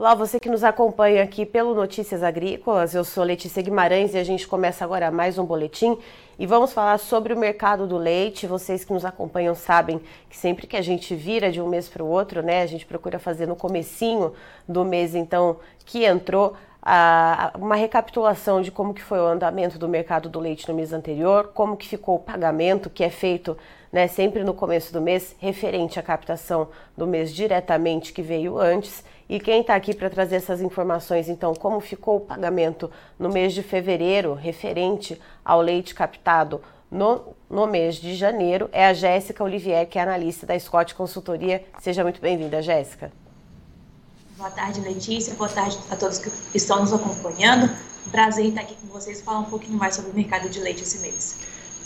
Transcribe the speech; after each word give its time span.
Olá, 0.00 0.14
você 0.14 0.40
que 0.40 0.48
nos 0.48 0.64
acompanha 0.64 1.22
aqui 1.22 1.44
pelo 1.44 1.74
Notícias 1.74 2.22
Agrícolas, 2.22 2.94
eu 2.94 3.04
sou 3.04 3.22
Letícia 3.22 3.62
Guimarães 3.62 4.14
e 4.14 4.16
a 4.16 4.24
gente 4.24 4.48
começa 4.48 4.82
agora 4.82 5.10
mais 5.10 5.36
um 5.36 5.44
boletim 5.44 5.98
e 6.38 6.46
vamos 6.46 6.72
falar 6.72 6.96
sobre 6.96 7.34
o 7.34 7.38
mercado 7.38 7.86
do 7.86 7.98
leite. 7.98 8.46
Vocês 8.46 8.82
que 8.82 8.94
nos 8.94 9.04
acompanham 9.04 9.54
sabem 9.54 10.00
que 10.30 10.38
sempre 10.38 10.66
que 10.66 10.74
a 10.74 10.80
gente 10.80 11.14
vira 11.14 11.52
de 11.52 11.60
um 11.60 11.68
mês 11.68 11.86
para 11.86 12.02
o 12.02 12.08
outro, 12.08 12.40
né, 12.40 12.62
a 12.62 12.66
gente 12.66 12.86
procura 12.86 13.18
fazer 13.18 13.44
no 13.44 13.54
comecinho 13.54 14.32
do 14.66 14.86
mês 14.86 15.14
então 15.14 15.58
que 15.84 16.06
entrou 16.06 16.54
a, 16.82 17.52
uma 17.58 17.74
recapitulação 17.74 18.62
de 18.62 18.70
como 18.70 18.94
que 18.94 19.02
foi 19.02 19.18
o 19.18 19.26
andamento 19.26 19.78
do 19.78 19.86
mercado 19.86 20.30
do 20.30 20.40
leite 20.40 20.66
no 20.66 20.74
mês 20.74 20.94
anterior, 20.94 21.50
como 21.52 21.76
que 21.76 21.86
ficou 21.86 22.14
o 22.14 22.20
pagamento 22.20 22.88
que 22.88 23.04
é 23.04 23.10
feito 23.10 23.54
né, 23.92 24.08
sempre 24.08 24.44
no 24.44 24.54
começo 24.54 24.94
do 24.94 25.00
mês, 25.02 25.36
referente 25.38 26.00
à 26.00 26.02
captação 26.02 26.68
do 26.96 27.06
mês 27.06 27.34
diretamente 27.34 28.14
que 28.14 28.22
veio 28.22 28.58
antes 28.58 29.04
e 29.30 29.38
quem 29.38 29.60
está 29.60 29.76
aqui 29.76 29.94
para 29.94 30.10
trazer 30.10 30.34
essas 30.34 30.60
informações, 30.60 31.28
então, 31.28 31.54
como 31.54 31.78
ficou 31.78 32.16
o 32.16 32.20
pagamento 32.20 32.90
no 33.16 33.28
mês 33.28 33.54
de 33.54 33.62
fevereiro, 33.62 34.34
referente 34.34 35.20
ao 35.44 35.60
leite 35.60 35.94
captado 35.94 36.60
no, 36.90 37.22
no 37.48 37.64
mês 37.68 37.94
de 37.94 38.16
janeiro, 38.16 38.68
é 38.72 38.84
a 38.84 38.92
Jéssica 38.92 39.44
Olivier, 39.44 39.86
que 39.86 40.00
é 40.00 40.02
analista 40.02 40.46
da 40.46 40.58
Scott 40.58 40.96
Consultoria. 40.96 41.64
Seja 41.80 42.02
muito 42.02 42.20
bem-vinda, 42.20 42.60
Jéssica. 42.60 43.12
Boa 44.36 44.50
tarde, 44.50 44.80
Letícia. 44.80 45.32
Boa 45.34 45.48
tarde 45.48 45.78
a 45.92 45.94
todos 45.94 46.18
que 46.18 46.28
estão 46.52 46.80
nos 46.80 46.92
acompanhando. 46.92 47.70
Prazer 48.10 48.46
estar 48.46 48.62
aqui 48.62 48.74
com 48.82 48.88
vocês 48.88 49.20
e 49.20 49.22
falar 49.22 49.38
um 49.38 49.44
pouquinho 49.44 49.78
mais 49.78 49.94
sobre 49.94 50.10
o 50.10 50.14
mercado 50.14 50.48
de 50.48 50.58
leite 50.58 50.82
esse 50.82 50.98
mês. 50.98 51.38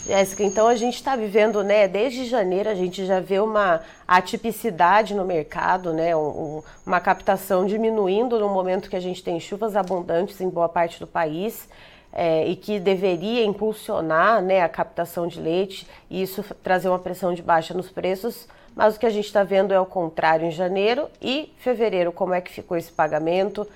Jéssica, 0.07 0.45
então 0.45 0.69
a 0.69 0.77
gente 0.77 0.97
está 0.97 1.17
vivendo, 1.17 1.65
né, 1.65 1.89
desde 1.89 2.27
janeiro 2.27 2.69
a 2.69 2.75
gente 2.75 3.07
já 3.07 3.21
vê 3.21 3.41
uma 3.41 3.81
atipicidade 4.07 5.15
no 5.15 5.25
mercado, 5.25 5.95
né, 5.95 6.15
um, 6.15 6.63
uma 6.85 7.01
captação 7.01 7.65
diminuindo 7.65 8.39
no 8.39 8.51
momento 8.51 8.91
que 8.91 8.97
a 8.97 9.01
gente 9.01 9.25
tem 9.25 9.41
chuvas 9.41 9.75
abundantes 9.75 10.39
em 10.43 10.49
boa 10.51 10.69
parte 10.69 11.01
do 11.01 11.07
país 11.07 11.67
é, 12.13 12.47
e 12.47 12.55
que 12.55 12.79
deveria 12.79 13.47
impulsionar, 13.47 14.43
né, 14.43 14.61
a 14.61 14.69
captação 14.69 15.27
de 15.27 15.41
leite 15.41 15.87
e 16.11 16.21
isso 16.21 16.45
trazer 16.63 16.91
uma 16.91 16.99
pressão 16.99 17.33
de 17.33 17.41
baixa 17.41 17.73
nos 17.73 17.89
preços, 17.89 18.47
mas 18.77 18.97
o 18.97 19.01
que 19.01 19.07
a 19.07 19.11
gente 19.11 19.27
está 19.27 19.43
vendo 19.43 19.73
é 19.73 19.81
o 19.81 19.87
contrário 19.87 20.47
em 20.47 20.51
janeiro 20.51 21.09
e 21.23 21.51
fevereiro, 21.57 22.13
como 22.13 22.35
é 22.35 22.43
que 22.43 22.53
ficou 22.53 22.77
esse 22.77 22.93
pagamento? 22.93 23.67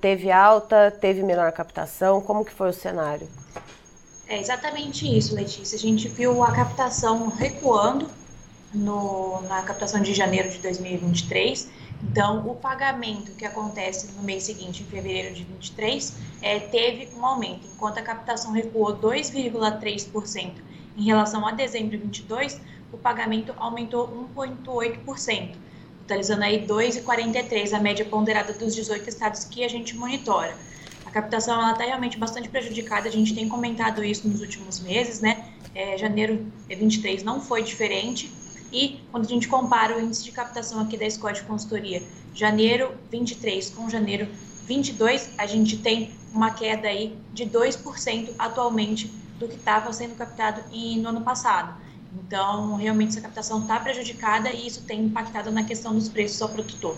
Teve 0.00 0.32
alta, 0.32 0.90
teve 0.90 1.22
menor 1.22 1.52
captação, 1.52 2.20
como 2.20 2.44
que 2.44 2.52
foi 2.52 2.70
o 2.70 2.72
cenário? 2.72 3.28
É 4.28 4.40
exatamente 4.40 5.06
isso, 5.06 5.34
Letícia. 5.36 5.76
A 5.76 5.78
gente 5.78 6.08
viu 6.08 6.42
a 6.42 6.50
captação 6.50 7.28
recuando 7.28 8.08
no, 8.74 9.40
na 9.42 9.62
captação 9.62 10.00
de 10.00 10.12
janeiro 10.12 10.50
de 10.50 10.58
2023. 10.58 11.70
Então, 12.02 12.46
o 12.46 12.56
pagamento 12.56 13.32
que 13.32 13.44
acontece 13.44 14.12
no 14.12 14.22
mês 14.22 14.42
seguinte, 14.42 14.82
em 14.82 14.86
fevereiro 14.86 15.32
de 15.32 15.44
23, 15.44 16.16
é, 16.42 16.58
teve 16.58 17.08
um 17.16 17.24
aumento, 17.24 17.66
enquanto 17.72 17.98
a 17.98 18.02
captação 18.02 18.52
recuou 18.52 18.96
2,3% 18.96 20.52
em 20.96 21.04
relação 21.04 21.46
a 21.46 21.52
dezembro 21.52 21.92
de 21.92 21.98
22, 21.98 22.60
o 22.92 22.98
pagamento 22.98 23.54
aumentou 23.56 24.08
1,8%, 24.36 25.54
totalizando 26.00 26.42
aí 26.44 26.66
2,43 26.66 27.72
a 27.72 27.80
média 27.80 28.04
ponderada 28.04 28.52
dos 28.52 28.74
18 28.74 29.08
estados 29.08 29.44
que 29.44 29.64
a 29.64 29.68
gente 29.68 29.96
monitora 29.96 30.54
captação 31.16 31.70
está 31.70 31.84
realmente 31.84 32.18
bastante 32.18 32.46
prejudicada, 32.46 33.08
a 33.08 33.12
gente 33.12 33.34
tem 33.34 33.48
comentado 33.48 34.04
isso 34.04 34.28
nos 34.28 34.42
últimos 34.42 34.80
meses, 34.80 35.20
né? 35.20 35.46
É, 35.74 35.96
janeiro 35.96 36.46
de 36.68 36.74
23 36.74 37.22
não 37.22 37.40
foi 37.40 37.62
diferente. 37.62 38.30
E 38.70 39.00
quando 39.10 39.24
a 39.24 39.28
gente 39.28 39.48
compara 39.48 39.96
o 39.96 40.00
índice 40.00 40.24
de 40.24 40.32
captação 40.32 40.78
aqui 40.78 40.98
da 40.98 41.08
Scott 41.08 41.42
Consultoria, 41.44 42.02
janeiro 42.34 42.92
23 43.10 43.70
com 43.70 43.88
janeiro 43.88 44.28
22, 44.66 45.30
a 45.38 45.46
gente 45.46 45.78
tem 45.78 46.10
uma 46.34 46.50
queda 46.50 46.88
aí 46.88 47.16
de 47.32 47.46
2% 47.46 48.34
atualmente 48.38 49.06
do 49.38 49.48
que 49.48 49.54
estava 49.54 49.90
sendo 49.94 50.16
captado 50.16 50.62
no 50.70 51.08
ano 51.08 51.22
passado. 51.22 51.80
Então, 52.12 52.76
realmente 52.76 53.10
essa 53.10 53.22
captação 53.22 53.62
está 53.62 53.80
prejudicada 53.80 54.50
e 54.50 54.66
isso 54.66 54.82
tem 54.82 55.04
impactado 55.04 55.50
na 55.50 55.64
questão 55.64 55.94
dos 55.94 56.10
preços 56.10 56.42
ao 56.42 56.50
produtor. 56.50 56.94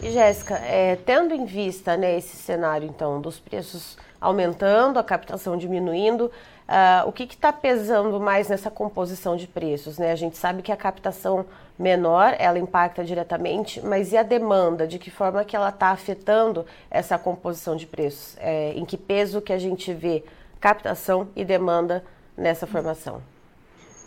E 0.00 0.10
Jéssica, 0.10 0.54
é, 0.56 0.96
tendo 0.96 1.34
em 1.34 1.44
vista 1.44 1.96
né, 1.96 2.16
esse 2.16 2.36
cenário 2.36 2.88
então 2.88 3.20
dos 3.20 3.38
preços 3.38 3.96
aumentando, 4.20 4.98
a 4.98 5.04
captação 5.04 5.56
diminuindo, 5.56 6.26
uh, 6.26 7.08
o 7.08 7.12
que 7.12 7.24
está 7.24 7.52
pesando 7.52 8.20
mais 8.20 8.48
nessa 8.48 8.70
composição 8.70 9.36
de 9.36 9.46
preços? 9.46 9.98
Né? 9.98 10.12
A 10.12 10.16
gente 10.16 10.36
sabe 10.36 10.62
que 10.62 10.70
a 10.70 10.76
captação 10.76 11.44
menor 11.78 12.34
ela 12.38 12.58
impacta 12.58 13.04
diretamente, 13.04 13.84
mas 13.84 14.12
e 14.12 14.16
a 14.16 14.22
demanda? 14.22 14.86
De 14.86 14.98
que 14.98 15.10
forma 15.10 15.44
que 15.44 15.56
ela 15.56 15.70
está 15.70 15.88
afetando 15.88 16.64
essa 16.90 17.18
composição 17.18 17.76
de 17.76 17.86
preços? 17.86 18.36
É, 18.38 18.72
em 18.74 18.84
que 18.84 18.96
peso 18.96 19.40
que 19.40 19.52
a 19.52 19.58
gente 19.58 19.92
vê 19.92 20.24
captação 20.60 21.28
e 21.34 21.44
demanda 21.44 22.04
nessa 22.36 22.66
formação? 22.66 23.20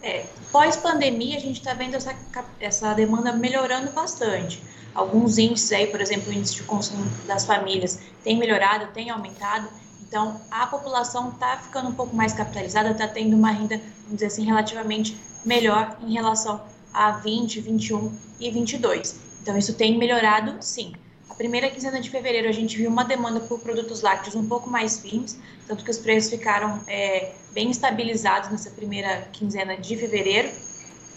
É, 0.05 0.23
Pós-pandemia, 0.51 1.35
a 1.35 1.39
gente 1.39 1.57
está 1.57 1.73
vendo 1.73 1.95
essa, 1.95 2.15
essa 2.59 2.93
demanda 2.93 3.33
melhorando 3.33 3.91
bastante. 3.91 4.61
Alguns 4.93 5.39
índices 5.39 5.71
aí, 5.71 5.87
por 5.87 5.99
exemplo, 5.99 6.29
o 6.29 6.33
índice 6.33 6.53
de 6.53 6.63
consumo 6.63 7.03
das 7.25 7.43
famílias 7.43 7.99
tem 8.23 8.37
melhorado, 8.37 8.93
tem 8.93 9.09
aumentado. 9.09 9.67
Então, 10.07 10.39
a 10.51 10.67
população 10.67 11.29
está 11.29 11.57
ficando 11.57 11.89
um 11.89 11.93
pouco 11.93 12.15
mais 12.15 12.33
capitalizada, 12.33 12.91
está 12.91 13.07
tendo 13.07 13.35
uma 13.35 13.49
renda, 13.49 13.77
vamos 14.03 14.13
dizer 14.13 14.27
assim, 14.27 14.45
relativamente 14.45 15.17
melhor 15.43 15.97
em 16.05 16.13
relação 16.13 16.61
a 16.93 17.13
20, 17.13 17.61
21 17.61 18.15
e 18.39 18.51
22. 18.51 19.19
Então, 19.41 19.57
isso 19.57 19.73
tem 19.73 19.97
melhorado, 19.97 20.55
sim. 20.61 20.93
Primeira 21.37 21.69
quinzena 21.69 21.99
de 21.99 22.09
fevereiro, 22.09 22.47
a 22.47 22.51
gente 22.51 22.77
viu 22.77 22.89
uma 22.89 23.03
demanda 23.03 23.41
por 23.41 23.59
produtos 23.59 24.01
lácteos 24.01 24.35
um 24.35 24.47
pouco 24.47 24.69
mais 24.69 24.99
firmes, 24.99 25.37
tanto 25.67 25.83
que 25.83 25.91
os 25.91 25.97
preços 25.97 26.29
ficaram 26.29 26.81
é, 26.87 27.33
bem 27.51 27.69
estabilizados 27.69 28.49
nessa 28.49 28.71
primeira 28.71 29.27
quinzena 29.33 29.75
de 29.75 29.97
fevereiro. 29.97 30.49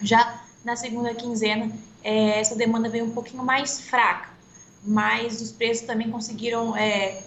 Já 0.03 0.43
na 0.65 0.75
segunda 0.75 1.15
quinzena, 1.15 1.71
é, 2.03 2.41
essa 2.41 2.57
demanda 2.57 2.89
veio 2.89 3.05
um 3.05 3.11
pouquinho 3.11 3.45
mais 3.45 3.81
fraca, 3.81 4.31
mas 4.85 5.41
os 5.41 5.53
preços 5.53 5.87
também 5.87 6.11
conseguiram 6.11 6.77
é, 6.77 7.23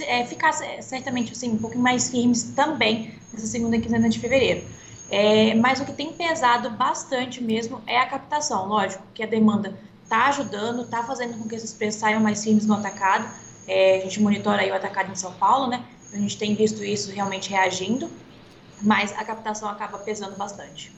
é, 0.00 0.24
ficar 0.24 0.52
certamente 0.52 1.30
assim, 1.30 1.52
um 1.52 1.58
pouquinho 1.58 1.82
mais 1.82 2.10
firmes 2.10 2.42
também 2.56 3.14
nessa 3.32 3.46
segunda 3.46 3.78
quinzena 3.78 4.08
de 4.08 4.18
fevereiro. 4.18 4.64
É, 5.08 5.54
mas 5.54 5.80
o 5.80 5.84
que 5.84 5.92
tem 5.92 6.12
pesado 6.12 6.70
bastante 6.70 7.40
mesmo 7.40 7.80
é 7.86 7.98
a 7.98 8.06
captação, 8.06 8.66
lógico, 8.66 9.04
que 9.14 9.22
a 9.22 9.26
demanda 9.26 9.78
está 10.06 10.28
ajudando, 10.28 10.82
está 10.82 11.02
fazendo 11.02 11.36
com 11.36 11.48
que 11.48 11.54
esses 11.54 11.72
preços 11.72 12.00
saiam 12.00 12.20
mais 12.20 12.42
firmes 12.42 12.64
no 12.64 12.74
atacado. 12.74 13.28
É, 13.66 13.98
a 13.98 14.00
gente 14.00 14.20
monitora 14.22 14.62
aí 14.62 14.70
o 14.70 14.74
atacado 14.74 15.10
em 15.10 15.16
São 15.16 15.32
Paulo, 15.32 15.66
né? 15.66 15.84
A 16.12 16.16
gente 16.16 16.38
tem 16.38 16.54
visto 16.54 16.82
isso 16.84 17.10
realmente 17.10 17.50
reagindo, 17.50 18.08
mas 18.80 19.12
a 19.12 19.24
captação 19.24 19.68
acaba 19.68 19.98
pesando 19.98 20.36
bastante. 20.36 20.94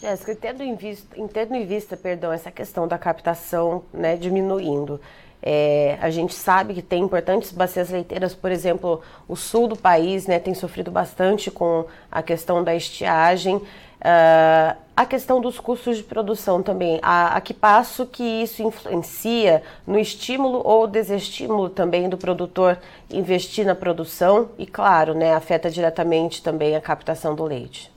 Jéssica, 0.00 0.34
tendo 0.34 0.62
em 0.62 0.74
vista, 0.74 1.14
tendo 1.30 1.54
em 1.54 1.66
vista 1.66 1.94
perdão, 1.94 2.32
essa 2.32 2.50
questão 2.50 2.88
da 2.88 2.96
captação 2.96 3.84
né, 3.92 4.16
diminuindo, 4.16 4.98
é, 5.42 5.98
a 6.00 6.10
gente 6.10 6.34
sabe 6.34 6.74
que 6.74 6.82
tem 6.82 7.02
importantes 7.02 7.50
bacias 7.52 7.88
leiteiras, 7.90 8.34
por 8.34 8.50
exemplo, 8.50 9.00
o 9.26 9.34
sul 9.34 9.68
do 9.68 9.76
país 9.76 10.26
né, 10.26 10.38
tem 10.38 10.54
sofrido 10.54 10.90
bastante 10.90 11.50
com 11.50 11.86
a 12.10 12.22
questão 12.22 12.62
da 12.62 12.74
estiagem, 12.74 13.56
uh, 13.56 14.76
a 14.94 15.06
questão 15.06 15.40
dos 15.40 15.58
custos 15.58 15.96
de 15.96 16.02
produção 16.02 16.62
também. 16.62 16.98
A, 17.02 17.36
a 17.36 17.40
que 17.40 17.54
passo 17.54 18.04
que 18.04 18.22
isso 18.22 18.62
influencia 18.62 19.62
no 19.86 19.98
estímulo 19.98 20.60
ou 20.62 20.86
desestímulo 20.86 21.70
também 21.70 22.08
do 22.08 22.18
produtor 22.18 22.78
investir 23.08 23.64
na 23.64 23.74
produção 23.74 24.50
e, 24.58 24.66
claro, 24.66 25.14
né, 25.14 25.34
afeta 25.34 25.70
diretamente 25.70 26.42
também 26.42 26.76
a 26.76 26.80
captação 26.82 27.34
do 27.34 27.44
leite. 27.44 27.90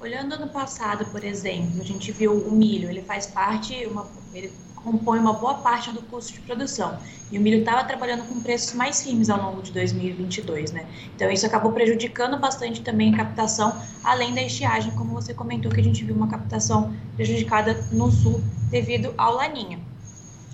Olhando 0.00 0.34
ano 0.34 0.48
passado, 0.48 1.04
por 1.12 1.22
exemplo, 1.22 1.80
a 1.80 1.84
gente 1.84 2.10
viu 2.10 2.32
o 2.32 2.50
milho, 2.50 2.90
ele 2.90 3.02
faz 3.02 3.26
parte, 3.26 3.86
uma, 3.86 4.04
ele 4.34 4.50
compõe 4.82 5.18
uma 5.18 5.32
boa 5.32 5.54
parte 5.54 5.90
do 5.90 6.02
custo 6.02 6.32
de 6.32 6.40
produção. 6.40 6.98
E 7.30 7.38
o 7.38 7.40
milho 7.40 7.60
estava 7.60 7.84
trabalhando 7.84 8.26
com 8.28 8.40
preços 8.40 8.74
mais 8.74 9.02
firmes 9.02 9.30
ao 9.30 9.40
longo 9.40 9.62
de 9.62 9.72
2022, 9.72 10.72
né? 10.72 10.86
Então 11.14 11.30
isso 11.30 11.46
acabou 11.46 11.72
prejudicando 11.72 12.38
bastante 12.38 12.82
também 12.82 13.14
a 13.14 13.16
captação, 13.16 13.74
além 14.04 14.34
da 14.34 14.42
estiagem, 14.42 14.90
como 14.92 15.14
você 15.14 15.32
comentou, 15.32 15.72
que 15.72 15.80
a 15.80 15.84
gente 15.84 16.04
viu 16.04 16.14
uma 16.14 16.28
captação 16.28 16.94
prejudicada 17.16 17.74
no 17.92 18.10
sul 18.10 18.42
devido 18.70 19.14
ao 19.16 19.34
laninha. 19.34 19.80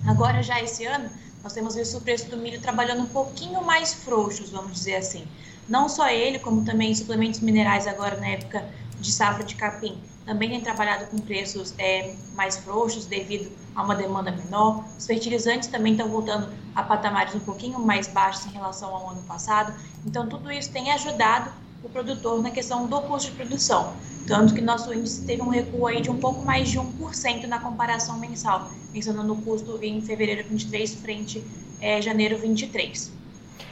Agora 0.07 0.41
já 0.41 0.61
esse 0.61 0.85
ano, 0.85 1.09
nós 1.43 1.53
temos 1.53 1.75
visto 1.75 1.97
o 1.97 2.01
preço 2.01 2.29
do 2.29 2.37
milho 2.37 2.61
trabalhando 2.61 3.01
um 3.01 3.07
pouquinho 3.07 3.63
mais 3.63 3.93
frouxos, 3.93 4.49
vamos 4.49 4.73
dizer 4.73 4.95
assim. 4.95 5.25
Não 5.67 5.87
só 5.87 6.09
ele, 6.09 6.39
como 6.39 6.63
também 6.65 6.93
suplementos 6.95 7.39
minerais 7.39 7.87
agora 7.87 8.17
na 8.17 8.27
época 8.27 8.65
de 8.99 9.11
safra 9.11 9.43
de 9.43 9.55
capim 9.55 9.97
também 10.29 10.47
tem 10.51 10.61
trabalhado 10.61 11.07
com 11.07 11.17
preços 11.17 11.73
é, 11.79 12.13
mais 12.35 12.55
frouxos 12.55 13.07
devido 13.07 13.51
a 13.75 13.81
uma 13.81 13.95
demanda 13.95 14.29
menor. 14.29 14.85
Os 14.95 15.07
fertilizantes 15.07 15.67
também 15.69 15.93
estão 15.93 16.07
voltando 16.07 16.53
a 16.75 16.83
patamares 16.83 17.33
um 17.33 17.39
pouquinho 17.39 17.79
mais 17.79 18.07
baixos 18.07 18.45
em 18.45 18.51
relação 18.51 18.95
ao 18.95 19.09
ano 19.09 19.23
passado. 19.23 19.73
Então, 20.05 20.29
tudo 20.29 20.51
isso 20.51 20.71
tem 20.71 20.91
ajudado 20.91 21.51
o 21.83 21.89
produtor 21.89 22.43
na 22.43 22.51
questão 22.51 22.85
do 22.85 23.01
custo 23.01 23.31
de 23.31 23.37
produção. 23.37 23.91
Tanto 24.27 24.53
que 24.53 24.61
nosso 24.61 24.93
índice 24.93 25.25
teve 25.25 25.41
um 25.41 25.49
recuo 25.49 25.87
aí 25.87 25.99
de 25.99 26.11
um 26.11 26.17
pouco 26.17 26.45
mais 26.45 26.69
de 26.69 26.77
1% 26.77 27.47
na 27.47 27.57
comparação 27.57 28.19
mensal, 28.19 28.69
pensando 28.93 29.23
no 29.23 29.35
custo 29.37 29.79
em 29.81 29.99
fevereiro 29.99 30.47
23 30.47 30.93
frente 30.93 31.43
é, 31.81 31.99
janeiro 31.99 32.37
23. 32.37 33.11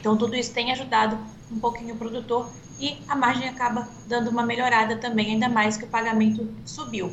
Então, 0.00 0.16
tudo 0.16 0.34
isso 0.34 0.52
tem 0.52 0.72
ajudado 0.72 1.16
um 1.52 1.60
pouquinho 1.60 1.94
o 1.94 1.96
produtor 1.96 2.50
e 2.80 2.98
a 3.08 3.16
margem 3.16 3.48
acaba 3.48 3.88
dando 4.06 4.30
uma 4.30 4.44
melhorada 4.44 4.96
também, 4.96 5.32
ainda 5.32 5.48
mais 5.48 5.76
que 5.76 5.84
o 5.84 5.88
pagamento 5.88 6.48
subiu. 6.64 7.12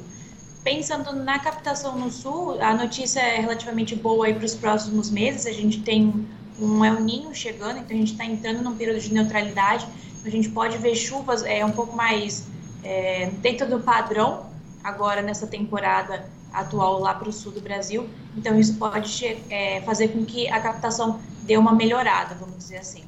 Pensando 0.63 1.13
na 1.13 1.37
captação 1.39 1.97
no 1.97 2.11
sul, 2.11 2.59
a 2.61 2.73
notícia 2.73 3.19
é 3.19 3.39
relativamente 3.39 3.95
boa 3.95 4.31
para 4.33 4.45
os 4.45 4.55
próximos 4.55 5.11
meses. 5.11 5.45
A 5.45 5.51
gente 5.51 5.81
tem 5.81 6.27
um 6.59 6.83
El 6.83 7.01
Ninho 7.01 7.33
chegando, 7.35 7.77
então 7.79 7.95
a 7.95 7.99
gente 7.99 8.13
está 8.13 8.25
entrando 8.25 8.63
num 8.63 8.75
período 8.75 8.99
de 8.99 9.13
neutralidade. 9.13 9.87
A 10.25 10.29
gente 10.29 10.49
pode 10.49 10.77
ver 10.77 10.95
chuvas 10.95 11.43
é, 11.43 11.63
um 11.63 11.71
pouco 11.71 11.95
mais 11.95 12.47
é, 12.83 13.29
dentro 13.41 13.69
do 13.69 13.79
padrão 13.79 14.47
agora 14.83 15.21
nessa 15.21 15.45
temporada 15.45 16.25
atual 16.51 16.99
lá 16.99 17.13
para 17.13 17.29
o 17.29 17.33
sul 17.33 17.51
do 17.51 17.61
Brasil. 17.61 18.09
Então 18.35 18.59
isso 18.59 18.75
pode 18.77 19.37
é, 19.49 19.81
fazer 19.81 20.09
com 20.09 20.25
que 20.25 20.47
a 20.47 20.59
captação 20.59 21.19
dê 21.43 21.57
uma 21.57 21.73
melhorada, 21.73 22.35
vamos 22.35 22.57
dizer 22.57 22.77
assim. 22.77 23.03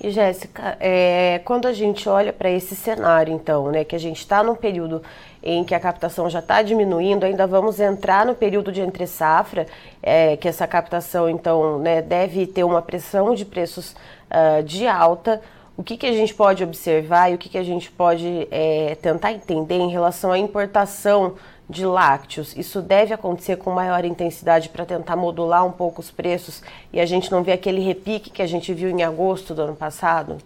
E 0.00 0.10
Jéssica, 0.10 0.76
é, 0.78 1.40
quando 1.44 1.66
a 1.66 1.72
gente 1.72 2.08
olha 2.08 2.32
para 2.32 2.48
esse 2.48 2.76
cenário, 2.76 3.34
então, 3.34 3.68
né, 3.68 3.82
que 3.82 3.96
a 3.96 3.98
gente 3.98 4.18
está 4.18 4.44
num 4.44 4.54
período 4.54 5.02
em 5.42 5.64
que 5.64 5.74
a 5.74 5.80
captação 5.80 6.30
já 6.30 6.38
está 6.38 6.62
diminuindo, 6.62 7.24
ainda 7.24 7.48
vamos 7.48 7.80
entrar 7.80 8.24
no 8.24 8.34
período 8.34 8.70
de 8.70 8.80
entre 8.80 9.08
safra, 9.08 9.66
é, 10.00 10.36
que 10.36 10.46
essa 10.46 10.68
captação, 10.68 11.28
então, 11.28 11.80
né, 11.80 12.00
deve 12.00 12.46
ter 12.46 12.62
uma 12.62 12.80
pressão 12.80 13.34
de 13.34 13.44
preços 13.44 13.96
uh, 14.30 14.62
de 14.62 14.86
alta. 14.86 15.40
O 15.76 15.82
que, 15.82 15.96
que 15.96 16.06
a 16.06 16.12
gente 16.12 16.32
pode 16.32 16.62
observar 16.62 17.30
e 17.30 17.34
o 17.34 17.38
que, 17.38 17.48
que 17.48 17.58
a 17.58 17.64
gente 17.64 17.90
pode 17.90 18.46
é, 18.52 18.96
tentar 19.02 19.32
entender 19.32 19.78
em 19.78 19.90
relação 19.90 20.30
à 20.30 20.38
importação 20.38 21.34
de 21.68 21.84
lácteos, 21.84 22.56
isso 22.56 22.80
deve 22.80 23.12
acontecer 23.12 23.56
com 23.56 23.70
maior 23.70 24.04
intensidade 24.04 24.70
para 24.70 24.86
tentar 24.86 25.16
modular 25.16 25.66
um 25.66 25.70
pouco 25.70 26.00
os 26.00 26.10
preços 26.10 26.62
e 26.92 26.98
a 26.98 27.04
gente 27.04 27.30
não 27.30 27.42
ver 27.42 27.52
aquele 27.52 27.80
repique 27.80 28.30
que 28.30 28.40
a 28.40 28.46
gente 28.46 28.72
viu 28.72 28.88
em 28.88 29.02
agosto 29.02 29.54
do 29.54 29.62
ano 29.62 29.76
passado? 29.76 30.38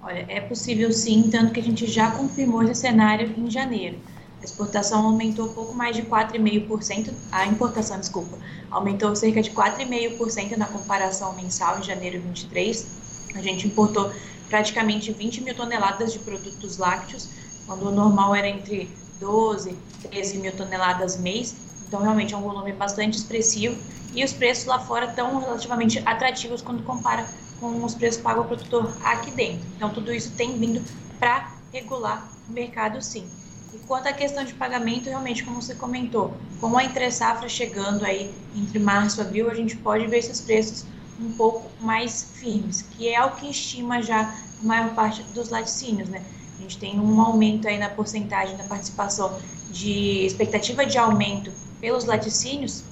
Olha, 0.00 0.24
é 0.28 0.40
possível 0.40 0.92
sim, 0.92 1.28
tanto 1.30 1.52
que 1.52 1.60
a 1.60 1.62
gente 1.62 1.86
já 1.86 2.10
confirmou 2.12 2.62
esse 2.62 2.82
cenário 2.82 3.32
em 3.36 3.50
janeiro. 3.50 3.98
A 4.40 4.44
exportação 4.44 5.04
aumentou 5.06 5.48
pouco 5.48 5.74
mais 5.74 5.96
de 5.96 6.02
4,5%, 6.02 7.10
a 7.32 7.46
importação, 7.46 7.98
desculpa, 7.98 8.36
aumentou 8.70 9.16
cerca 9.16 9.42
de 9.42 9.50
4,5% 9.50 10.56
na 10.56 10.66
comparação 10.66 11.32
mensal 11.34 11.78
em 11.78 11.82
janeiro 11.82 12.20
23. 12.20 12.86
A 13.34 13.40
gente 13.40 13.66
importou 13.66 14.12
praticamente 14.48 15.10
20 15.10 15.40
mil 15.40 15.54
toneladas 15.54 16.12
de 16.12 16.18
produtos 16.18 16.76
lácteos, 16.76 17.28
quando 17.66 17.88
o 17.88 17.90
normal 17.90 18.34
era 18.34 18.46
entre 18.46 18.90
12, 19.18 19.76
13 20.02 20.38
mil 20.38 20.52
toneladas 20.52 21.16
mês, 21.16 21.54
então 21.86 22.02
realmente 22.02 22.34
é 22.34 22.36
um 22.36 22.42
volume 22.42 22.72
bastante 22.72 23.16
expressivo 23.16 23.76
e 24.14 24.24
os 24.24 24.32
preços 24.32 24.64
lá 24.64 24.78
fora 24.78 25.06
estão 25.06 25.38
relativamente 25.38 26.00
atrativos 26.04 26.62
quando 26.62 26.82
compara 26.84 27.26
com 27.60 27.84
os 27.84 27.94
preços 27.94 28.20
pagos 28.20 28.42
ao 28.42 28.48
produtor 28.48 28.96
aqui 29.04 29.30
dentro. 29.30 29.66
Então 29.76 29.90
tudo 29.90 30.12
isso 30.12 30.32
tem 30.32 30.58
vindo 30.58 30.82
para 31.18 31.52
regular 31.72 32.28
o 32.48 32.52
mercado 32.52 33.00
sim. 33.02 33.28
E 33.72 33.78
quanto 33.86 34.08
à 34.08 34.12
questão 34.12 34.44
de 34.44 34.54
pagamento, 34.54 35.08
realmente, 35.08 35.42
como 35.42 35.60
você 35.60 35.74
comentou, 35.74 36.32
com 36.60 36.78
a 36.78 36.84
entre 36.84 37.10
safra 37.10 37.48
chegando 37.48 38.04
aí 38.04 38.32
entre 38.54 38.78
março 38.78 39.20
e 39.20 39.22
abril, 39.22 39.50
a 39.50 39.54
gente 39.54 39.76
pode 39.76 40.06
ver 40.06 40.18
esses 40.18 40.40
preços 40.40 40.84
um 41.18 41.32
pouco 41.32 41.70
mais 41.80 42.30
firmes, 42.34 42.82
que 42.82 43.08
é 43.08 43.24
o 43.24 43.32
que 43.32 43.50
estima 43.50 44.02
já 44.02 44.34
a 44.62 44.66
maior 44.66 44.94
parte 44.94 45.22
dos 45.24 45.48
laticínios, 45.48 46.08
né? 46.08 46.24
A 46.58 46.62
gente 46.62 46.78
tem 46.78 46.98
um 46.98 47.20
aumento 47.20 47.68
aí 47.68 47.78
na 47.78 47.88
porcentagem 47.88 48.56
da 48.56 48.64
participação 48.64 49.38
de 49.70 50.24
expectativa 50.24 50.86
de 50.86 50.96
aumento 50.96 51.50
pelos 51.80 52.04
laticínios, 52.04 52.84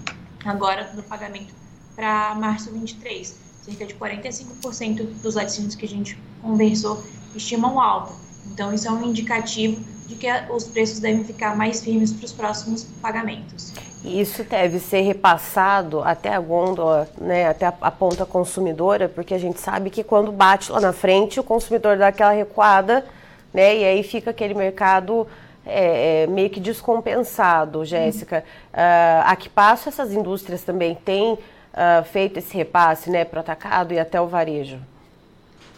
agora 0.45 0.93
no 0.95 1.03
pagamento 1.03 1.55
para 1.95 2.35
março 2.35 2.71
23. 2.73 3.37
Cerca 3.63 3.87
de 3.87 3.95
45% 3.95 5.05
dos 5.23 5.37
laticínios 5.37 5.75
que 5.77 5.87
a 5.87 5.89
gente 5.89 6.19
conversou 6.43 7.03
estimam 7.35 7.81
alta. 7.81 8.13
Então, 8.53 8.73
isso 8.75 8.89
é 8.89 8.91
um 8.91 9.05
indicativo 9.05 9.81
de 10.07 10.17
que 10.17 10.27
os 10.51 10.65
preços 10.65 10.99
devem 10.99 11.25
ficar 11.25 11.57
mais 11.57 11.83
firmes 11.83 12.13
para 12.13 12.25
os 12.25 12.33
próximos 12.33 12.85
pagamentos. 13.01 13.73
Isso 14.05 14.43
deve 14.43 14.81
ser 14.81 15.03
repassado 15.03 16.03
até 16.03 16.35
a 16.35 16.41
gôndola, 16.41 17.09
né, 17.21 17.49
até 17.49 17.67
a, 17.67 17.75
a, 17.81 17.91
ponta 17.91 18.27
consumidora, 18.27 19.09
porque 19.09 19.33
a 19.33 19.39
gente 19.39 19.61
sabe 19.61 19.91
que 19.91 20.03
quando 20.03 20.33
bate 20.33 20.73
lá 20.73 20.81
na 20.81 20.93
frente, 20.93 21.39
o 21.39 21.45
consumidor 21.45 21.97
dá 21.97 22.09
aquela 22.09 22.33
recuada, 22.33 23.05
né, 23.53 23.77
e 23.77 23.85
aí 23.85 24.03
fica 24.03 24.31
aquele 24.31 24.55
mercado 24.55 25.27
é, 25.65 26.23
é, 26.23 26.27
meio 26.27 26.51
que 26.51 26.61
descompensado, 26.61 27.85
Jéssica. 27.85 28.45
Uhum. 28.73 28.81
Uh, 28.81 29.23
a 29.27 29.37
que 29.37 29.49
passo 29.49 29.89
essas 29.89 30.13
indústrias 30.13 30.63
também 30.63 30.95
têm 30.95 31.35
uh, 31.35 32.05
feito 32.05 32.39
esse 32.39 32.57
repasse 32.57 33.11
né, 33.11 33.25
para 33.25 33.39
o 33.39 33.41
atacado 33.41 33.95
e 33.95 33.99
até 33.99 34.21
o 34.21 34.27
varejo? 34.27 34.79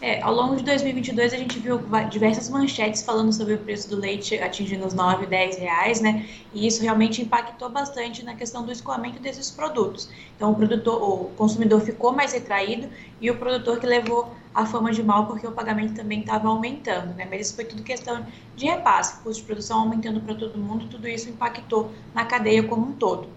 É, 0.05 0.21
ao 0.21 0.31
longo 0.31 0.55
de 0.55 0.61
2022 0.61 1.33
a 1.33 1.37
gente 1.37 1.57
viu 1.57 1.81
diversas 2.11 2.47
manchetes 2.47 3.01
falando 3.01 3.33
sobre 3.33 3.55
o 3.55 3.57
preço 3.57 3.89
do 3.89 3.95
leite 3.95 4.37
atingindo 4.37 4.85
os 4.85 4.93
9, 4.93 5.25
10 5.25 5.57
reais, 5.57 5.99
né? 5.99 6.27
E 6.53 6.67
isso 6.67 6.83
realmente 6.83 7.23
impactou 7.23 7.69
bastante 7.69 8.23
na 8.23 8.35
questão 8.35 8.63
do 8.63 8.71
escoamento 8.71 9.19
desses 9.19 9.49
produtos. 9.49 10.07
Então 10.35 10.51
o 10.51 10.55
produtor, 10.55 11.01
o 11.01 11.31
consumidor 11.35 11.81
ficou 11.81 12.13
mais 12.13 12.33
retraído 12.33 12.87
e 13.19 13.31
o 13.31 13.37
produtor 13.37 13.79
que 13.79 13.87
levou 13.87 14.31
a 14.53 14.63
fama 14.63 14.91
de 14.91 15.01
mal 15.01 15.25
porque 15.25 15.47
o 15.47 15.51
pagamento 15.51 15.95
também 15.95 16.19
estava 16.19 16.49
aumentando, 16.49 17.15
né? 17.15 17.27
Mas 17.27 17.47
isso 17.47 17.55
foi 17.55 17.65
tudo 17.65 17.81
questão 17.81 18.23
de 18.55 18.67
repasse, 18.67 19.23
custo 19.23 19.41
de 19.41 19.47
produção 19.47 19.79
aumentando 19.79 20.21
para 20.21 20.35
todo 20.35 20.55
mundo, 20.55 20.85
tudo 20.85 21.07
isso 21.07 21.31
impactou 21.31 21.89
na 22.13 22.25
cadeia 22.25 22.61
como 22.61 22.89
um 22.89 22.91
todo. 22.91 23.27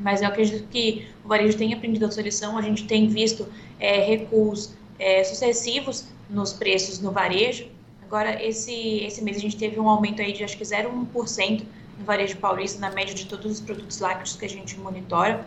Mas 0.00 0.22
eu 0.22 0.28
acredito 0.28 0.66
que 0.68 1.06
o 1.22 1.28
varejo 1.28 1.58
tem 1.58 1.74
aprendido 1.74 2.06
a 2.06 2.10
sua 2.10 2.22
lição, 2.22 2.56
a 2.56 2.62
gente 2.62 2.86
tem 2.86 3.08
visto 3.08 3.46
é, 3.78 4.00
recuos 4.00 4.72
é, 4.98 5.22
sucessivos 5.24 6.06
nos 6.28 6.52
preços 6.52 7.00
no 7.00 7.10
varejo. 7.10 7.66
Agora, 8.02 8.42
esse, 8.42 8.72
esse 9.04 9.22
mês 9.22 9.36
a 9.36 9.40
gente 9.40 9.56
teve 9.56 9.78
um 9.78 9.88
aumento 9.88 10.22
aí 10.22 10.32
de 10.32 10.42
acho 10.42 10.56
que 10.56 10.64
0,1% 10.64 11.64
no 11.98 12.04
varejo 12.04 12.36
paulista, 12.38 12.80
na 12.80 12.90
média 12.90 13.14
de 13.14 13.26
todos 13.26 13.52
os 13.52 13.60
produtos 13.60 13.98
lácteos 14.00 14.36
que 14.36 14.44
a 14.44 14.48
gente 14.48 14.78
monitora. 14.78 15.46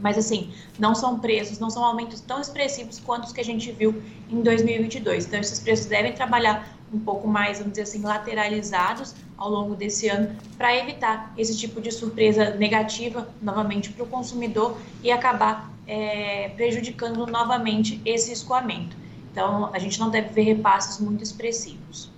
Mas, 0.00 0.18
assim, 0.18 0.52
não 0.78 0.94
são 0.94 1.20
preços, 1.20 1.58
não 1.58 1.70
são 1.70 1.84
aumentos 1.84 2.20
tão 2.20 2.40
expressivos 2.40 2.98
quanto 2.98 3.24
os 3.24 3.32
que 3.32 3.40
a 3.40 3.44
gente 3.44 3.70
viu 3.70 4.02
em 4.28 4.42
2022. 4.42 5.26
Então, 5.26 5.40
esses 5.40 5.60
preços 5.60 5.86
devem 5.86 6.12
trabalhar 6.12 6.73
um 6.92 6.98
pouco 6.98 7.26
mais, 7.26 7.58
vamos 7.58 7.72
dizer 7.72 7.82
assim, 7.82 8.02
lateralizados 8.02 9.14
ao 9.36 9.50
longo 9.50 9.74
desse 9.74 10.08
ano, 10.08 10.36
para 10.56 10.76
evitar 10.76 11.32
esse 11.36 11.56
tipo 11.56 11.80
de 11.80 11.90
surpresa 11.90 12.50
negativa 12.50 13.28
novamente 13.42 13.90
para 13.90 14.04
o 14.04 14.06
consumidor 14.06 14.78
e 15.02 15.10
acabar 15.10 15.72
é, 15.86 16.50
prejudicando 16.50 17.26
novamente 17.26 18.00
esse 18.04 18.32
escoamento. 18.32 18.96
Então, 19.30 19.70
a 19.74 19.78
gente 19.78 19.98
não 19.98 20.10
deve 20.10 20.28
ver 20.28 20.42
repasses 20.42 21.00
muito 21.00 21.24
expressivos. 21.24 22.13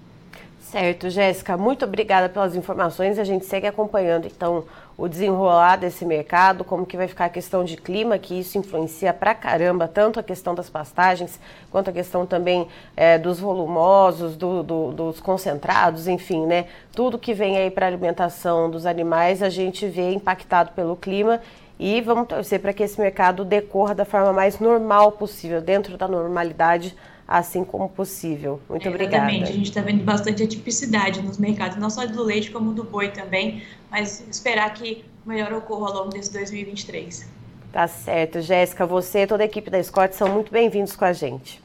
Certo, 0.70 1.08
Jéssica, 1.08 1.56
muito 1.56 1.84
obrigada 1.84 2.28
pelas 2.28 2.56
informações. 2.56 3.20
A 3.20 3.24
gente 3.24 3.46
segue 3.46 3.68
acompanhando, 3.68 4.26
então, 4.26 4.64
o 4.98 5.06
desenrolar 5.06 5.76
desse 5.76 6.04
mercado, 6.04 6.64
como 6.64 6.84
que 6.84 6.96
vai 6.96 7.06
ficar 7.06 7.26
a 7.26 7.28
questão 7.28 7.64
de 7.64 7.76
clima, 7.76 8.18
que 8.18 8.40
isso 8.40 8.58
influencia 8.58 9.14
pra 9.14 9.32
caramba, 9.32 9.86
tanto 9.86 10.18
a 10.18 10.24
questão 10.24 10.56
das 10.56 10.68
pastagens, 10.68 11.38
quanto 11.70 11.90
a 11.90 11.92
questão 11.92 12.26
também 12.26 12.66
é, 12.96 13.16
dos 13.16 13.38
volumosos, 13.38 14.36
do, 14.36 14.64
do, 14.64 14.90
dos 14.90 15.20
concentrados, 15.20 16.08
enfim, 16.08 16.44
né? 16.44 16.66
Tudo 16.92 17.16
que 17.16 17.32
vem 17.32 17.56
aí 17.56 17.70
para 17.70 17.86
alimentação 17.86 18.68
dos 18.68 18.86
animais, 18.86 19.44
a 19.44 19.48
gente 19.48 19.86
vê 19.86 20.10
impactado 20.10 20.72
pelo 20.72 20.96
clima 20.96 21.40
e 21.78 22.00
vamos 22.00 22.26
torcer 22.26 22.58
para 22.60 22.72
que 22.72 22.82
esse 22.82 23.00
mercado 23.00 23.44
decorra 23.44 23.94
da 23.94 24.04
forma 24.04 24.32
mais 24.32 24.58
normal 24.58 25.12
possível, 25.12 25.60
dentro 25.60 25.96
da 25.96 26.08
normalidade, 26.08 26.96
assim 27.26 27.64
como 27.64 27.88
possível. 27.88 28.60
Muito 28.68 28.86
é, 28.86 28.90
obrigada. 28.90 29.16
Exatamente, 29.16 29.50
a 29.50 29.54
gente 29.54 29.68
está 29.68 29.80
vendo 29.80 30.04
bastante 30.04 30.42
atipicidade 30.42 31.22
nos 31.22 31.38
mercados, 31.38 31.76
não 31.76 31.90
só 31.90 32.06
do 32.06 32.22
leite 32.22 32.50
como 32.50 32.72
do 32.72 32.84
boi 32.84 33.08
também, 33.08 33.62
mas 33.90 34.24
esperar 34.30 34.72
que 34.74 35.04
melhor 35.24 35.52
ocorra 35.52 35.88
ao 35.88 35.94
longo 35.94 36.10
desse 36.10 36.32
2023. 36.32 37.28
Tá 37.72 37.88
certo, 37.88 38.40
Jéssica, 38.40 38.86
você 38.86 39.22
e 39.22 39.26
toda 39.26 39.42
a 39.42 39.46
equipe 39.46 39.68
da 39.70 39.82
Scott 39.82 40.14
são 40.14 40.28
muito 40.28 40.52
bem-vindos 40.52 40.94
com 40.94 41.04
a 41.04 41.12
gente. 41.12 41.60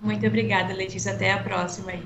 Muito 0.00 0.24
obrigada, 0.26 0.72
Letícia. 0.74 1.12
Até 1.12 1.32
a 1.32 1.38
próxima 1.42 1.92
aí. 1.92 2.02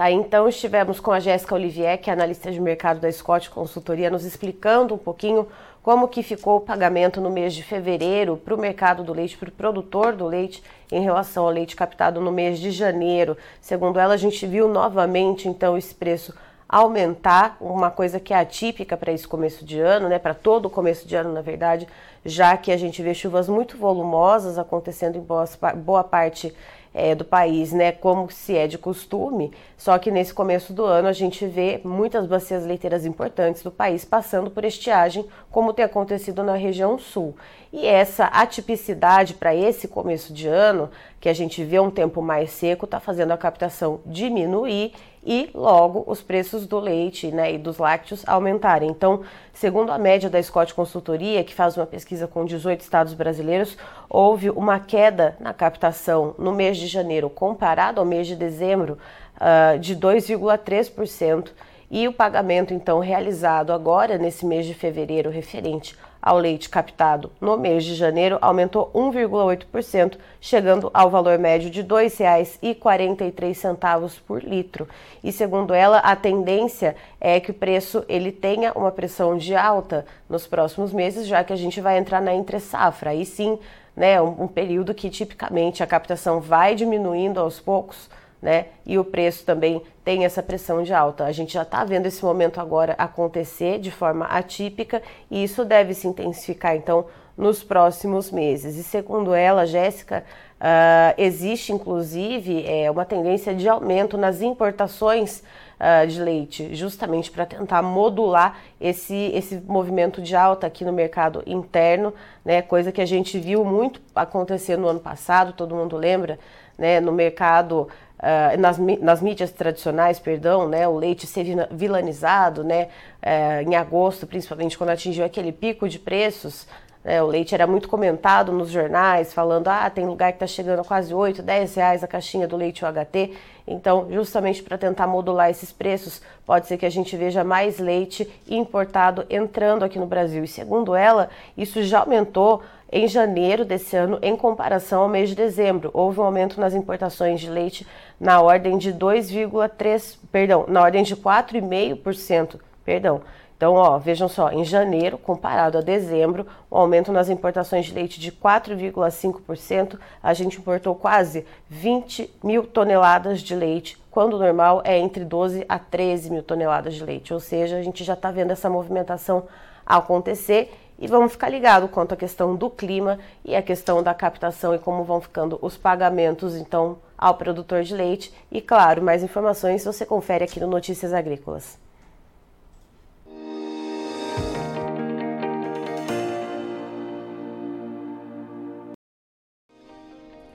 Tá, 0.00 0.10
então 0.10 0.48
estivemos 0.48 0.98
com 0.98 1.12
a 1.12 1.20
Jéssica 1.20 1.54
Olivier, 1.54 1.98
que 1.98 2.08
é 2.08 2.14
analista 2.14 2.50
de 2.50 2.58
mercado 2.58 3.00
da 3.00 3.12
Scott 3.12 3.50
Consultoria, 3.50 4.08
nos 4.08 4.24
explicando 4.24 4.94
um 4.94 4.96
pouquinho 4.96 5.46
como 5.82 6.08
que 6.08 6.22
ficou 6.22 6.56
o 6.56 6.60
pagamento 6.62 7.20
no 7.20 7.28
mês 7.28 7.52
de 7.52 7.62
fevereiro 7.62 8.38
para 8.38 8.54
o 8.54 8.58
mercado 8.58 9.04
do 9.04 9.12
leite, 9.12 9.36
para 9.36 9.50
o 9.50 9.52
produtor 9.52 10.16
do 10.16 10.26
leite, 10.26 10.62
em 10.90 11.02
relação 11.02 11.44
ao 11.44 11.50
leite 11.50 11.76
captado 11.76 12.18
no 12.18 12.32
mês 12.32 12.58
de 12.58 12.70
janeiro. 12.70 13.36
Segundo 13.60 14.00
ela, 14.00 14.14
a 14.14 14.16
gente 14.16 14.46
viu 14.46 14.68
novamente 14.68 15.46
então 15.48 15.76
esse 15.76 15.94
preço 15.94 16.32
aumentar, 16.66 17.58
uma 17.60 17.90
coisa 17.90 18.18
que 18.18 18.32
é 18.32 18.38
atípica 18.38 18.96
para 18.96 19.12
esse 19.12 19.28
começo 19.28 19.66
de 19.66 19.80
ano, 19.80 20.08
né, 20.08 20.18
para 20.18 20.32
todo 20.32 20.64
o 20.64 20.70
começo 20.70 21.06
de 21.06 21.14
ano, 21.14 21.30
na 21.30 21.42
verdade, 21.42 21.86
já 22.24 22.56
que 22.56 22.72
a 22.72 22.76
gente 22.78 23.02
vê 23.02 23.12
chuvas 23.12 23.50
muito 23.50 23.76
volumosas 23.76 24.56
acontecendo 24.56 25.18
em 25.18 25.20
boa, 25.20 25.44
boa 25.76 26.04
parte 26.04 26.54
é, 26.92 27.14
do 27.14 27.24
país, 27.24 27.72
né, 27.72 27.92
como 27.92 28.30
se 28.30 28.56
é 28.56 28.66
de 28.66 28.76
costume, 28.76 29.52
só 29.76 29.96
que 29.98 30.10
nesse 30.10 30.34
começo 30.34 30.72
do 30.72 30.84
ano 30.84 31.08
a 31.08 31.12
gente 31.12 31.46
vê 31.46 31.80
muitas 31.84 32.26
bacias 32.26 32.66
leiteiras 32.66 33.06
importantes 33.06 33.62
do 33.62 33.70
país 33.70 34.04
passando 34.04 34.50
por 34.50 34.64
estiagem, 34.64 35.24
como 35.50 35.72
tem 35.72 35.84
acontecido 35.84 36.42
na 36.42 36.54
região 36.54 36.98
sul. 36.98 37.34
E 37.72 37.86
essa 37.86 38.24
atipicidade 38.24 39.34
para 39.34 39.54
esse 39.54 39.86
começo 39.86 40.32
de 40.32 40.48
ano, 40.48 40.90
que 41.20 41.28
a 41.28 41.32
gente 41.32 41.62
vê 41.62 41.78
um 41.78 41.90
tempo 41.90 42.20
mais 42.20 42.50
seco, 42.50 42.84
está 42.84 42.98
fazendo 42.98 43.30
a 43.30 43.38
captação 43.38 44.00
diminuir 44.04 44.92
e 45.24 45.50
logo 45.54 46.02
os 46.06 46.20
preços 46.20 46.66
do 46.66 46.80
leite 46.80 47.30
né, 47.30 47.52
e 47.52 47.58
dos 47.58 47.78
lácteos 47.78 48.24
aumentarem. 48.26 48.90
Então, 48.90 49.22
segundo 49.52 49.92
a 49.92 49.98
média 49.98 50.28
da 50.28 50.42
Scott 50.42 50.74
Consultoria, 50.74 51.44
que 51.44 51.54
faz 51.54 51.76
uma 51.76 51.86
pesquisa 51.86 52.26
com 52.26 52.44
18 52.44 52.80
estados 52.80 53.14
brasileiros, 53.14 53.76
houve 54.08 54.50
uma 54.50 54.80
queda 54.80 55.36
na 55.38 55.54
captação 55.54 56.34
no 56.38 56.52
mês 56.52 56.76
de 56.76 56.88
janeiro 56.88 57.30
comparado 57.30 58.00
ao 58.00 58.06
mês 58.06 58.26
de 58.26 58.34
dezembro 58.34 58.98
uh, 59.36 59.78
de 59.78 59.94
2,3%. 59.94 61.50
E 61.90 62.06
o 62.06 62.12
pagamento, 62.12 62.72
então, 62.72 63.00
realizado 63.00 63.72
agora 63.72 64.16
nesse 64.16 64.46
mês 64.46 64.64
de 64.64 64.74
fevereiro, 64.74 65.28
referente 65.28 65.98
ao 66.22 66.38
leite 66.38 66.68
captado 66.68 67.32
no 67.40 67.56
mês 67.56 67.82
de 67.82 67.94
janeiro 67.94 68.36
aumentou 68.40 68.90
1,8%, 68.94 70.16
chegando 70.40 70.88
ao 70.94 71.10
valor 71.10 71.36
médio 71.38 71.68
de 71.70 71.80
R$ 71.80 71.88
2,43 71.88 74.20
por 74.26 74.44
litro. 74.44 74.86
E 75.24 75.32
segundo 75.32 75.72
ela, 75.74 75.98
a 75.98 76.14
tendência 76.14 76.94
é 77.20 77.40
que 77.40 77.50
o 77.50 77.54
preço 77.54 78.04
ele 78.08 78.30
tenha 78.30 78.72
uma 78.74 78.92
pressão 78.92 79.36
de 79.36 79.56
alta 79.56 80.06
nos 80.28 80.46
próximos 80.46 80.92
meses, 80.92 81.26
já 81.26 81.42
que 81.42 81.52
a 81.52 81.56
gente 81.56 81.80
vai 81.80 81.98
entrar 81.98 82.20
na 82.20 82.32
entre 82.32 82.60
safra. 82.60 83.10
Aí 83.10 83.24
sim, 83.24 83.58
né, 83.96 84.22
um, 84.22 84.44
um 84.44 84.48
período 84.48 84.94
que 84.94 85.10
tipicamente 85.10 85.82
a 85.82 85.86
captação 85.86 86.40
vai 86.40 86.76
diminuindo 86.76 87.40
aos 87.40 87.58
poucos 87.58 88.08
né? 88.40 88.66
E 88.86 88.98
o 88.98 89.04
preço 89.04 89.44
também 89.44 89.82
tem 90.04 90.24
essa 90.24 90.42
pressão 90.42 90.82
de 90.82 90.92
alta. 90.92 91.24
A 91.24 91.32
gente 91.32 91.52
já 91.52 91.62
está 91.62 91.84
vendo 91.84 92.06
esse 92.06 92.24
momento 92.24 92.60
agora 92.60 92.94
acontecer 92.98 93.78
de 93.78 93.90
forma 93.90 94.24
atípica 94.26 95.02
e 95.30 95.42
isso 95.44 95.64
deve 95.64 95.94
se 95.94 96.06
intensificar 96.08 96.74
então 96.74 97.06
nos 97.36 97.62
próximos 97.62 98.30
meses. 98.30 98.76
E 98.76 98.82
segundo 98.82 99.34
ela, 99.34 99.66
Jéssica, 99.66 100.24
uh, 100.60 101.14
existe 101.16 101.72
inclusive 101.72 102.64
é, 102.66 102.90
uma 102.90 103.04
tendência 103.04 103.54
de 103.54 103.68
aumento 103.68 104.18
nas 104.18 104.42
importações 104.42 105.42
uh, 105.80 106.06
de 106.06 106.20
leite, 106.20 106.74
justamente 106.74 107.30
para 107.30 107.46
tentar 107.46 107.80
modular 107.82 108.58
esse, 108.78 109.30
esse 109.34 109.56
movimento 109.56 110.20
de 110.20 110.36
alta 110.36 110.66
aqui 110.66 110.84
no 110.84 110.92
mercado 110.92 111.42
interno, 111.46 112.12
né? 112.44 112.60
Coisa 112.60 112.92
que 112.92 113.00
a 113.00 113.06
gente 113.06 113.38
viu 113.38 113.64
muito 113.64 114.00
acontecer 114.14 114.76
no 114.76 114.86
ano 114.86 115.00
passado, 115.00 115.54
todo 115.54 115.74
mundo 115.74 115.96
lembra, 115.96 116.38
né? 116.76 117.00
No 117.00 117.12
mercado 117.12 117.88
Uh, 118.20 118.60
nas, 118.60 118.76
nas, 118.76 119.22
mídias 119.22 119.50
tradicionais, 119.50 120.18
perdão, 120.18 120.68
né, 120.68 120.86
o 120.86 120.94
leite 120.94 121.26
ser 121.26 121.46
vilanizado, 121.70 122.62
né, 122.62 122.88
uh, 123.22 123.66
em 123.66 123.74
agosto, 123.74 124.26
principalmente 124.26 124.76
quando 124.76 124.90
atingiu 124.90 125.24
aquele 125.24 125.50
pico 125.52 125.88
de 125.88 125.98
preços, 125.98 126.66
né, 127.02 127.22
o 127.22 127.26
leite 127.26 127.54
era 127.54 127.66
muito 127.66 127.88
comentado 127.88 128.52
nos 128.52 128.68
jornais, 128.68 129.32
falando, 129.32 129.68
ah, 129.68 129.88
tem 129.88 130.04
lugar 130.04 130.32
que 130.32 130.36
está 130.36 130.46
chegando 130.46 130.80
a 130.80 130.84
quase 130.84 131.14
8, 131.14 131.42
10 131.42 131.74
reais 131.74 132.04
a 132.04 132.06
caixinha 132.06 132.46
do 132.46 132.58
leite 132.58 132.84
UHT, 132.84 133.32
então, 133.66 134.08
justamente 134.10 134.62
para 134.62 134.76
tentar 134.76 135.06
modular 135.06 135.48
esses 135.48 135.72
preços, 135.72 136.20
pode 136.44 136.66
ser 136.66 136.76
que 136.76 136.84
a 136.84 136.90
gente 136.90 137.16
veja 137.16 137.42
mais 137.42 137.78
leite 137.78 138.28
importado 138.46 139.24
entrando 139.30 139.82
aqui 139.82 139.98
no 139.98 140.06
Brasil, 140.06 140.44
e 140.44 140.48
segundo 140.48 140.94
ela, 140.94 141.30
isso 141.56 141.82
já 141.82 142.00
aumentou 142.00 142.62
em 142.92 143.06
janeiro 143.06 143.64
desse 143.64 143.96
ano 143.96 144.18
em 144.20 144.36
comparação 144.36 145.02
ao 145.02 145.08
mês 145.08 145.28
de 145.28 145.36
dezembro. 145.36 145.90
Houve 145.94 146.20
um 146.20 146.24
aumento 146.24 146.60
nas 146.60 146.74
importações 146.74 147.40
de 147.40 147.48
leite 147.48 147.86
na 148.20 148.42
ordem 148.42 148.76
de 148.76 148.92
2,3, 148.92 150.18
perdão, 150.30 150.66
na 150.68 150.82
ordem 150.82 151.02
de 151.02 151.16
4,5%, 151.16 152.60
perdão. 152.84 153.22
Então, 153.56 153.74
ó, 153.74 153.98
vejam 153.98 154.26
só, 154.26 154.50
em 154.50 154.64
janeiro, 154.64 155.18
comparado 155.18 155.76
a 155.76 155.80
dezembro, 155.82 156.46
o 156.70 156.76
um 156.76 156.78
aumento 156.78 157.12
nas 157.12 157.28
importações 157.28 157.86
de 157.86 157.92
leite 157.92 158.18
de 158.18 158.32
4,5%, 158.32 159.98
a 160.22 160.32
gente 160.32 160.58
importou 160.58 160.94
quase 160.94 161.46
20 161.68 162.30
mil 162.42 162.64
toneladas 162.64 163.40
de 163.40 163.54
leite, 163.54 163.98
quando 164.10 164.34
o 164.34 164.38
normal 164.38 164.80
é 164.84 164.98
entre 164.98 165.24
12 165.26 165.66
a 165.68 165.78
13 165.78 166.30
mil 166.30 166.42
toneladas 166.42 166.94
de 166.94 167.04
leite. 167.04 167.34
Ou 167.34 167.40
seja, 167.40 167.76
a 167.76 167.82
gente 167.82 168.02
já 168.02 168.14
está 168.14 168.30
vendo 168.30 168.50
essa 168.50 168.70
movimentação 168.70 169.44
acontecer 169.84 170.72
e 170.98 171.06
vamos 171.06 171.32
ficar 171.32 171.48
ligado 171.48 171.88
quanto 171.88 172.14
à 172.14 172.16
questão 172.16 172.54
do 172.54 172.68
clima 172.68 173.18
e 173.44 173.56
a 173.56 173.62
questão 173.62 174.02
da 174.02 174.14
captação 174.14 174.74
e 174.74 174.78
como 174.78 175.02
vão 175.02 175.20
ficando 175.20 175.58
os 175.62 175.76
pagamentos 175.76 176.54
então 176.54 176.98
ao 177.20 177.34
produtor 177.34 177.82
de 177.82 177.94
leite. 177.94 178.32
E 178.50 178.62
claro, 178.62 179.02
mais 179.02 179.22
informações 179.22 179.84
você 179.84 180.06
confere 180.06 180.42
aqui 180.42 180.58
no 180.58 180.66
Notícias 180.66 181.12
Agrícolas. 181.12 181.78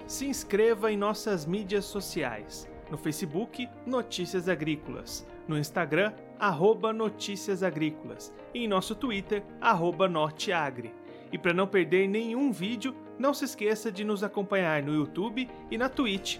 Se 0.07 0.25
inscreva 0.25 0.91
em 0.91 0.97
nossas 0.97 1.45
mídias 1.45 1.85
sociais. 1.85 2.67
No 2.89 2.97
Facebook, 2.97 3.67
Notícias 3.85 4.47
Agrícolas. 4.49 5.25
No 5.47 5.57
Instagram, 5.57 6.13
arroba 6.39 6.91
Notícias 6.91 7.61
Agrícolas 7.61 8.33
e 8.53 8.63
em 8.63 8.67
nosso 8.67 8.95
Twitter, 8.95 9.43
arroba 9.61 10.07
Norteagri. 10.07 10.93
E 11.31 11.37
para 11.37 11.53
não 11.53 11.67
perder 11.67 12.07
nenhum 12.07 12.51
vídeo, 12.51 12.95
não 13.19 13.33
se 13.33 13.45
esqueça 13.45 13.91
de 13.91 14.03
nos 14.03 14.23
acompanhar 14.23 14.81
no 14.81 14.93
YouTube 14.93 15.49
e 15.69 15.77
na 15.77 15.89
Twitch 15.89 16.39